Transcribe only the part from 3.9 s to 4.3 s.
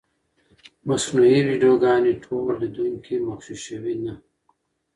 نه.